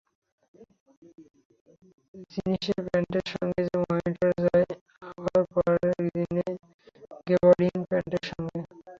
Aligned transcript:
জিনসের 2.31 2.79
প্যান্টের 2.85 3.25
সঙ্গে 3.33 3.61
যেমন 3.67 3.85
মানিয়ে 3.91 4.29
যায়, 4.43 4.65
আবার 5.09 5.41
পরতে 5.53 5.89
পারেন 5.89 6.47
গ্যাবার্ডিন 7.27 7.79
প্যান্টের 7.89 8.23
সঙ্গেও। 8.29 8.63